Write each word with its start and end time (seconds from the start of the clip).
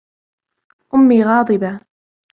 أمي 0.95 1.23
غاضبة. 1.23 1.79